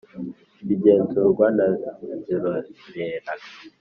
[0.67, 1.67] Bigenzurwa na
[2.19, 3.31] Nzirorera